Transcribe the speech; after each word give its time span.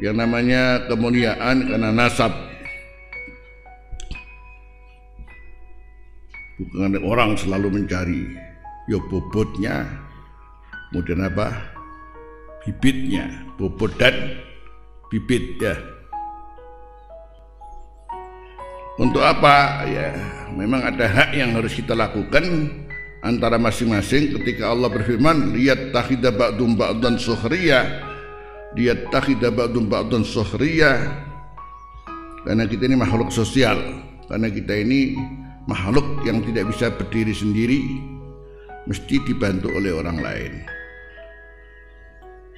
yang 0.00 0.16
namanya 0.16 0.88
kemuliaan 0.88 1.68
karena 1.68 1.92
nasab. 1.92 2.32
Bukan 6.60 7.00
orang 7.04 7.36
selalu 7.36 7.80
mencari. 7.80 8.24
Ya 8.88 8.96
bobotnya 8.96 9.86
kemudian 10.90 11.22
apa? 11.24 11.52
Bibitnya 12.64 13.28
bobot 13.56 13.92
dan 14.00 14.40
bibit 15.12 15.60
ya. 15.60 15.76
Untuk 19.00 19.24
apa? 19.24 19.84
Ya 19.88 20.12
memang 20.52 20.84
ada 20.84 21.08
hak 21.08 21.36
yang 21.36 21.56
harus 21.56 21.72
kita 21.72 21.96
lakukan 21.96 22.44
antara 23.20 23.60
masing-masing 23.60 24.32
ketika 24.40 24.72
Allah 24.72 24.88
berfirman 24.88 25.56
lihat 25.56 25.92
takhida 25.92 26.32
ba'dum 26.32 26.76
ba'dan 26.76 27.20
suhriya 27.20 28.09
lihat 28.78 29.10
takhida 29.10 29.50
ba'dum 29.50 29.90
ba'dan 29.90 30.22
suhriya 30.22 31.26
karena 32.40 32.64
kita 32.64 32.88
ini 32.88 32.96
makhluk 32.96 33.28
sosial. 33.28 33.78
Karena 34.24 34.48
kita 34.48 34.72
ini 34.72 35.18
makhluk 35.68 36.24
yang 36.24 36.40
tidak 36.40 36.72
bisa 36.72 36.88
berdiri 36.94 37.34
sendiri. 37.36 37.80
Mesti 38.88 39.20
dibantu 39.28 39.68
oleh 39.76 39.92
orang 39.92 40.18
lain. 40.24 40.52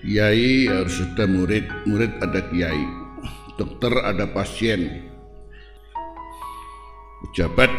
Kiai 0.02 0.70
harus 0.70 1.02
ada 1.02 1.26
murid. 1.26 1.66
Murid 1.88 2.12
ada 2.22 2.40
kiai. 2.46 2.84
Dokter 3.58 3.90
ada 4.06 4.30
pasien. 4.30 5.10
Pejabat 7.26 7.70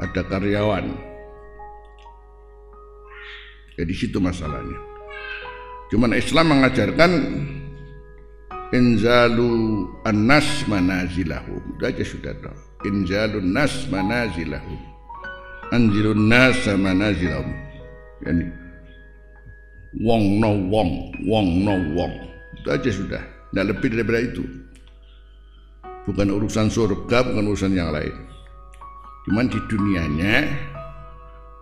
ada 0.00 0.20
karyawan. 0.28 0.92
Ya 3.80 3.82
di 3.82 3.94
situ 3.96 4.20
masalahnya. 4.20 4.93
Cuman 5.94 6.10
Islam 6.10 6.50
mengajarkan 6.50 7.10
inzalu 8.74 9.86
annas 10.02 10.66
manazilahum. 10.66 11.62
Itu 11.78 11.82
aja 11.86 12.02
sudah 12.02 12.34
tahu. 12.42 12.58
Inzalun 12.90 13.54
nas 13.54 13.86
manazilahum. 13.86 14.82
Anzilun 15.70 16.26
nas 16.26 16.58
manazilahum. 16.66 17.46
Yani 18.26 18.50
wong 20.02 20.42
no 20.42 20.50
wong, 20.66 21.14
wong 21.30 21.62
no 21.62 21.78
wong. 21.94 22.12
Itu 22.58 22.68
aja 22.74 22.90
sudah. 22.90 23.22
Tidak 23.54 23.62
lebih 23.70 23.94
daripada 23.94 24.18
itu. 24.34 24.42
Bukan 26.10 26.26
urusan 26.26 26.74
surga, 26.74 27.22
bukan 27.22 27.54
urusan 27.54 27.70
yang 27.70 27.94
lain. 27.94 28.18
Cuman 29.30 29.46
di 29.46 29.62
dunianya 29.70 30.42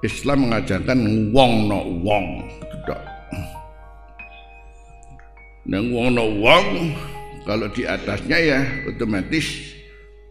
Islam 0.00 0.48
mengajarkan 0.48 1.28
wong 1.36 1.68
no 1.68 2.00
wong 2.00 2.48
tidak 2.64 3.12
dan 5.62 5.94
wong 5.94 6.18
no 6.18 6.26
wong 6.42 6.90
kalau 7.46 7.66
di 7.70 7.86
atasnya 7.86 8.38
ya 8.38 8.60
otomatis 8.86 9.74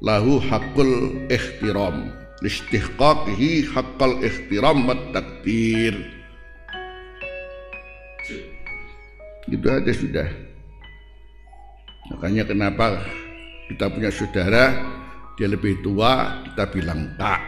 lahu 0.03 0.41
hakul 0.41 1.15
ikhtiram. 1.29 2.09
Listihqaqihi 2.41 3.69
haqqal 3.69 4.17
ikhtiram 4.25 4.89
wa 4.89 4.97
takdir. 5.13 5.93
Itu 9.45 9.67
aja 9.69 9.93
sudah. 9.93 10.29
Makanya 12.09 12.43
kenapa 12.49 12.97
kita 13.69 13.91
punya 13.93 14.09
saudara 14.09 14.73
dia 15.37 15.47
lebih 15.47 15.79
tua 15.85 16.43
kita 16.49 16.67
bilang 16.73 17.13
tak 17.15 17.39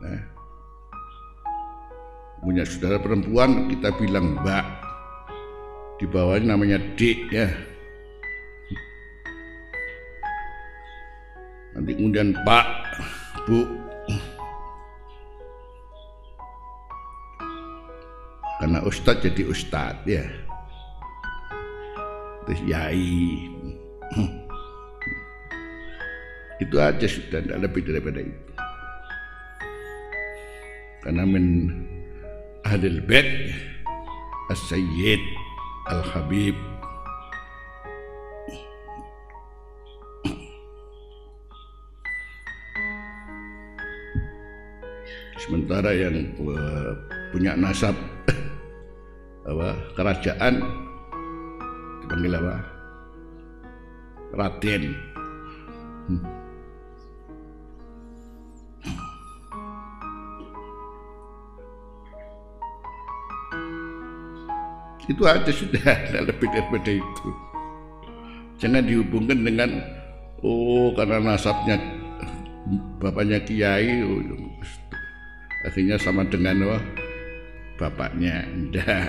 Nah, 0.00 0.16
punya 2.40 2.64
saudara 2.64 2.96
perempuan 2.96 3.68
kita 3.68 3.92
bilang 4.00 4.32
mbak 4.40 4.79
di 6.00 6.08
bawahnya 6.08 6.56
namanya 6.56 6.80
dik 6.96 7.28
ya. 7.28 7.52
Nanti 11.76 11.92
kemudian 11.92 12.32
pak 12.40 12.66
bu. 13.44 13.68
Karena 18.64 18.80
ustadz 18.88 19.28
jadi 19.28 19.44
ustadz 19.44 20.08
ya. 20.08 20.24
Terus 22.48 22.60
yai. 22.64 23.52
Itu 26.64 26.76
aja 26.80 27.04
sudah 27.04 27.44
tidak 27.44 27.60
lebih 27.60 27.84
daripada 27.84 28.24
itu. 28.24 28.52
Karena 31.04 31.28
min 31.28 31.68
ahlil 32.64 33.04
bait 33.04 33.52
as-sayyid 34.48 35.20
al-habib. 35.88 36.56
Sementara 45.40 45.90
yang 45.96 46.36
punya 47.32 47.56
nasab 47.56 47.96
apa 49.48 49.68
kerajaan 49.96 50.62
dipanggil 52.04 52.32
apa? 52.36 52.56
Raden. 54.36 54.82
Hmm. 56.06 56.39
Itu 65.10 65.26
aja 65.26 65.50
sudah, 65.50 65.82
tidak 66.06 66.22
lebih 66.30 66.48
daripada 66.54 66.90
itu. 66.94 67.28
Jangan 68.62 68.86
dihubungkan 68.86 69.42
dengan 69.42 69.70
oh 70.46 70.94
karena 70.94 71.34
nasabnya 71.34 71.80
bapaknya 73.02 73.42
kiai 73.42 74.04
oh, 74.06 74.22
akhirnya 75.66 75.98
sama 75.98 76.22
dengan 76.30 76.62
wah, 76.70 76.82
bapaknya. 77.74 78.46
Tidak. 78.46 79.08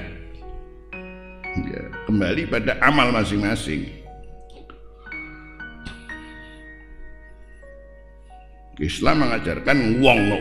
Ya, 1.52 1.84
kembali 2.08 2.48
pada 2.50 2.80
amal 2.82 3.12
masing-masing. 3.14 4.02
Islam 8.82 9.28
mengajarkan 9.28 10.02
uang 10.02 10.20
no 10.26 10.40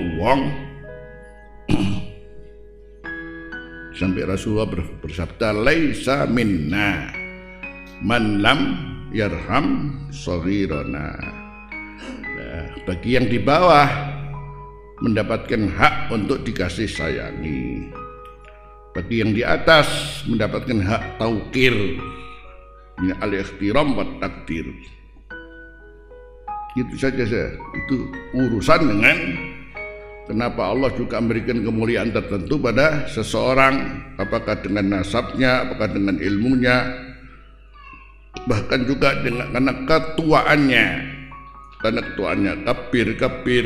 sampai 4.00 4.24
Rasulullah 4.24 4.64
bersabda 5.04 5.52
laisa 5.52 6.24
minna 6.24 7.12
man 8.00 8.40
lam 8.40 8.60
yarham 9.12 9.92
saghirana. 10.08 11.20
Nah, 12.24 12.64
bagi 12.88 13.20
yang 13.20 13.28
di 13.28 13.36
bawah 13.36 13.84
mendapatkan 15.04 15.68
hak 15.76 16.08
untuk 16.08 16.40
dikasih 16.48 16.88
sayangi. 16.88 17.92
Bagi 18.96 19.20
yang 19.20 19.36
di 19.36 19.44
atas 19.44 20.24
mendapatkan 20.24 20.80
hak 20.80 21.20
taukir. 21.20 21.76
Ini 23.04 23.12
al-ikhtiram 23.20 24.00
wa 24.00 24.04
takdir. 24.16 24.64
Itu 26.72 26.94
saja 26.96 27.24
saya 27.28 27.52
itu 27.52 28.08
urusan 28.32 28.80
dengan 28.96 29.16
Kenapa 30.28 30.68
Allah 30.68 30.92
juga 30.94 31.16
memberikan 31.16 31.64
kemuliaan 31.64 32.12
tertentu 32.12 32.60
pada 32.60 33.08
seseorang? 33.08 34.04
Apakah 34.20 34.60
dengan 34.60 35.00
nasabnya, 35.00 35.64
apakah 35.64 35.90
dengan 35.90 36.20
ilmunya? 36.20 36.86
Bahkan 38.44 38.80
juga 38.84 39.16
dengan 39.24 39.48
karena 39.50 39.72
ketuaannya. 39.88 40.86
Karena 41.80 42.00
ketuaannya 42.04 42.52
kapir 42.68 43.06
kapir 43.16 43.64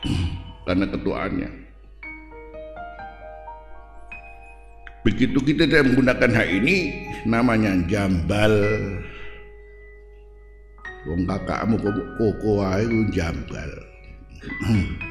karena 0.66 0.88
ketuaannya. 0.88 1.50
Begitu 5.04 5.38
kita 5.40 5.64
tidak 5.68 5.92
menggunakan 5.92 6.30
hak 6.40 6.48
ini 6.48 6.76
namanya 7.28 7.76
jambal. 7.88 8.52
Wong 11.08 11.24
kakakmu 11.24 11.80
koko 12.20 12.60
wae 12.60 13.08
jambal 13.08 13.72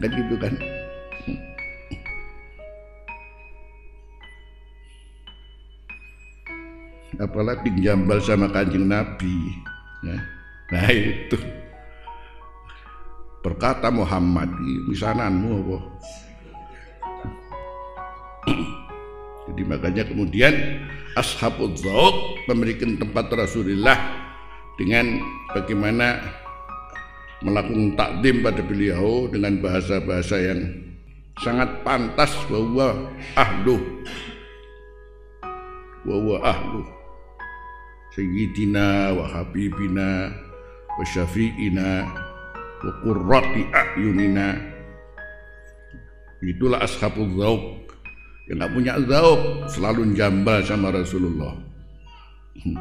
kan 0.00 0.10
gitu 0.12 0.34
kan. 0.36 0.54
Apalagi 7.16 7.72
jambal 7.80 8.20
sama 8.20 8.52
kanjeng 8.52 8.92
Nabi 8.92 9.56
ya. 10.04 10.16
nah 10.68 10.88
itu. 10.92 11.38
Berkata 13.40 13.88
Muhammad 13.88 14.50
misananmu 14.90 15.50
apa? 15.64 15.78
Jadi 19.46 19.62
makanya 19.64 20.02
kemudian 20.04 20.52
ashabul 21.16 21.72
zauk 21.78 22.42
memberikan 22.50 22.98
tempat 23.00 23.32
Rasulullah 23.32 23.96
dengan 24.76 25.22
bagaimana 25.56 26.20
melakukan 27.46 27.94
takdim 27.94 28.42
pada 28.42 28.58
beliau 28.66 29.30
dengan 29.30 29.62
bahasa-bahasa 29.62 30.36
yang 30.42 30.60
sangat 31.38 31.70
pantas. 31.86 32.34
Bahwa 32.50 33.06
ahlu. 33.38 33.78
Wa 36.02 36.14
huwa 36.18 36.36
ahlu. 36.42 36.82
Sayyidina 38.18 39.14
wa 39.14 39.24
habibina 39.30 40.34
wa 40.98 41.04
syafi'ina 41.06 42.10
wa 42.82 42.92
qurrati 43.06 43.62
a'yunina. 43.70 44.58
Itulah 46.46 46.82
ashabul 46.82 47.30
zauk 47.34 47.90
yang 48.46 48.62
nggak 48.62 48.72
punya 48.72 48.92
zauk 49.10 49.42
selalu 49.66 50.14
jamba 50.14 50.62
sama 50.62 50.94
Rasulullah. 50.94 51.54
Hmm. 52.56 52.78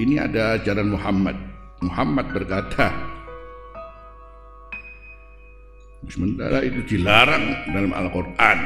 ini 0.00 0.16
ada 0.16 0.56
ajaran 0.56 0.94
Muhammad. 0.94 1.36
Muhammad 1.84 2.32
berkata 2.32 3.13
sementara 6.08 6.60
itu 6.64 6.84
dilarang 6.84 7.72
dalam 7.72 7.92
Al-Quran 7.92 8.58